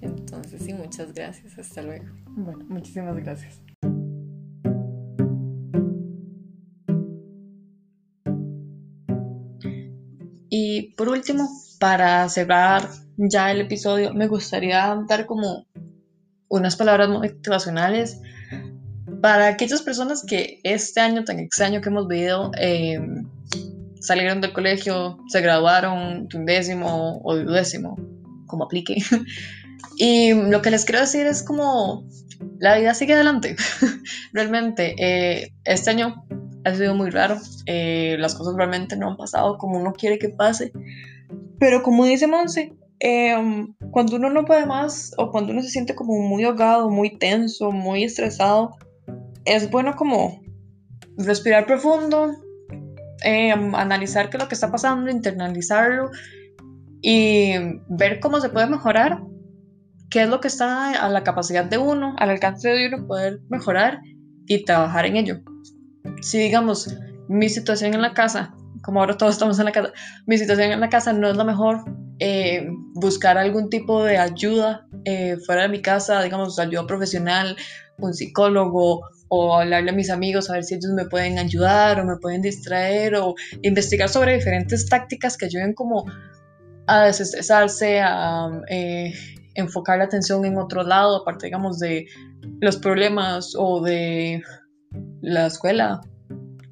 Entonces, 0.00 0.62
sí, 0.62 0.72
muchas 0.72 1.12
gracias. 1.12 1.58
Hasta 1.58 1.82
luego. 1.82 2.04
Bueno, 2.28 2.64
muchísimas 2.68 3.16
gracias. 3.16 3.60
Y 10.48 10.94
por 10.96 11.08
último, 11.08 11.48
para 11.78 12.28
cerrar 12.28 12.88
ya 13.16 13.50
el 13.50 13.60
episodio, 13.60 14.12
me 14.14 14.26
gustaría 14.26 14.96
dar 15.08 15.26
como 15.26 15.66
unas 16.48 16.76
palabras 16.76 17.08
motivacionales 17.08 18.20
para 19.20 19.48
aquellas 19.48 19.82
personas 19.82 20.24
que 20.26 20.60
este 20.64 21.00
año 21.00 21.24
tan 21.24 21.38
extraño 21.38 21.80
que 21.80 21.88
hemos 21.88 22.08
vivido 22.08 22.50
em, 22.56 23.19
salieron 24.00 24.40
del 24.40 24.52
colegio, 24.52 25.18
se 25.28 25.40
graduaron 25.40 26.28
de 26.28 26.38
un 26.38 26.46
décimo 26.46 27.20
o 27.22 27.36
de 27.36 27.44
décimo, 27.44 27.96
como 28.46 28.64
aplique. 28.64 28.96
y 29.96 30.34
lo 30.34 30.62
que 30.62 30.70
les 30.70 30.84
quiero 30.84 31.00
decir 31.00 31.26
es 31.26 31.42
como 31.42 32.04
la 32.58 32.78
vida 32.78 32.94
sigue 32.94 33.14
adelante. 33.14 33.56
Realmente, 34.32 34.94
eh, 34.98 35.52
este 35.64 35.90
año 35.90 36.24
ha 36.64 36.74
sido 36.74 36.94
muy 36.94 37.10
raro. 37.10 37.38
Eh, 37.66 38.16
las 38.18 38.34
cosas 38.34 38.54
realmente 38.56 38.96
no 38.96 39.10
han 39.10 39.16
pasado 39.16 39.58
como 39.58 39.78
uno 39.78 39.92
quiere 39.92 40.18
que 40.18 40.30
pase. 40.30 40.72
Pero 41.58 41.82
como 41.82 42.04
dice 42.04 42.26
Monse, 42.26 42.72
em, 43.00 43.74
cuando 43.90 44.16
uno 44.16 44.30
no 44.30 44.44
puede 44.44 44.66
más 44.66 45.12
o 45.18 45.30
cuando 45.30 45.52
uno 45.52 45.62
se 45.62 45.70
siente 45.70 45.94
como 45.94 46.18
muy 46.20 46.44
ahogado, 46.44 46.90
muy 46.90 47.18
tenso, 47.18 47.70
muy 47.70 48.04
estresado, 48.04 48.76
es 49.44 49.70
bueno 49.70 49.94
como 49.96 50.40
respirar 51.16 51.66
profundo, 51.66 52.32
em, 53.22 53.74
analizar 53.74 54.30
qué 54.30 54.36
es 54.36 54.42
lo 54.42 54.48
que 54.48 54.54
está 54.54 54.70
pasando, 54.70 55.10
internalizarlo 55.10 56.10
y 57.02 57.52
ver 57.88 58.20
cómo 58.20 58.40
se 58.40 58.50
puede 58.50 58.66
mejorar, 58.66 59.22
qué 60.10 60.22
es 60.22 60.28
lo 60.28 60.40
que 60.40 60.48
está 60.48 60.92
a 61.04 61.08
la 61.08 61.22
capacidad 61.22 61.64
de 61.64 61.78
uno, 61.78 62.14
al 62.18 62.30
alcance 62.30 62.68
de 62.68 62.88
uno 62.88 63.06
poder 63.06 63.40
mejorar 63.48 64.00
y 64.46 64.64
trabajar 64.64 65.06
en 65.06 65.16
ello. 65.16 65.40
Si 66.22 66.38
digamos 66.38 66.94
mi 67.28 67.48
situación 67.48 67.94
en 67.94 68.02
la 68.02 68.12
casa, 68.12 68.52
como 68.82 69.00
ahora 69.00 69.16
todos 69.16 69.34
estamos 69.34 69.58
en 69.58 69.66
la 69.66 69.72
casa, 69.72 69.92
mi 70.26 70.36
situación 70.36 70.72
en 70.72 70.80
la 70.80 70.88
casa 70.88 71.12
no 71.12 71.28
es 71.28 71.36
la 71.36 71.44
mejor, 71.44 71.84
eh, 72.18 72.68
buscar 72.94 73.38
algún 73.38 73.70
tipo 73.70 74.02
de 74.04 74.18
ayuda 74.18 74.86
eh, 75.04 75.36
fuera 75.46 75.62
de 75.62 75.68
mi 75.68 75.80
casa, 75.80 76.22
digamos, 76.22 76.58
ayuda 76.58 76.86
profesional, 76.86 77.56
un 77.98 78.12
psicólogo 78.12 79.02
o 79.32 79.56
hablarle 79.56 79.90
a 79.90 79.94
mis 79.94 80.10
amigos 80.10 80.50
a 80.50 80.54
ver 80.54 80.64
si 80.64 80.74
ellos 80.74 80.90
me 80.90 81.06
pueden 81.06 81.38
ayudar 81.38 82.00
o 82.00 82.04
me 82.04 82.16
pueden 82.16 82.42
distraer 82.42 83.14
o 83.14 83.36
investigar 83.62 84.08
sobre 84.08 84.34
diferentes 84.34 84.88
tácticas 84.88 85.36
que 85.36 85.46
ayuden 85.46 85.72
como 85.72 86.04
a 86.88 87.04
desestresarse, 87.04 88.00
a 88.00 88.50
eh, 88.68 89.12
enfocar 89.54 89.98
la 89.98 90.04
atención 90.04 90.44
en 90.44 90.58
otro 90.58 90.82
lado, 90.82 91.22
aparte 91.22 91.46
digamos 91.46 91.78
de 91.78 92.06
los 92.60 92.76
problemas 92.78 93.54
o 93.56 93.80
de 93.80 94.42
la 95.20 95.46
escuela 95.46 96.00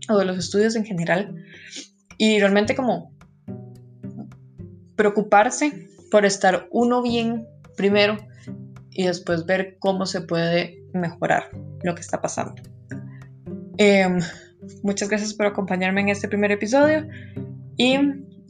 o 0.09 0.19
de 0.19 0.25
los 0.25 0.37
estudios 0.37 0.75
en 0.75 0.85
general. 0.85 1.37
Y 2.17 2.41
realmente 2.41 2.75
como 2.75 3.13
preocuparse 4.97 5.89
por 6.11 6.27
estar 6.27 6.67
uno 6.73 7.03
bien 7.03 7.47
primero 7.77 8.17
y 8.91 9.05
después 9.05 9.47
ver 9.47 9.77
cómo 9.79 10.07
se 10.07 10.23
puede 10.23 10.83
mejorar 10.93 11.68
lo 11.83 11.95
que 11.95 12.01
está 12.01 12.21
pasando. 12.21 12.55
Em, 13.79 14.19
muchas 14.83 15.09
gracias 15.09 15.35
por 15.35 15.47
acompañarme 15.47 16.01
en 16.01 16.09
este 16.09 16.29
primer 16.29 16.51
episodio 16.51 17.07
y 17.77 17.97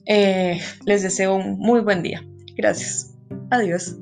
eh, 0.06 0.60
les 0.86 1.02
deseo 1.02 1.36
un 1.36 1.58
muy 1.58 1.80
buen 1.80 2.02
día. 2.02 2.24
Gracias. 2.56 3.14
Adiós. 3.50 3.96